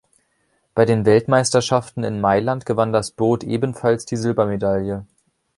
[0.73, 5.05] Bei den Weltmeisterschaften in Mailand gewann das Boot ebenfalls die Silbermedaille.